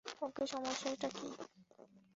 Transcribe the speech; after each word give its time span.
ওকে, 0.21 0.43
সমস্যাটা 0.45 1.07
কি? 1.09 1.27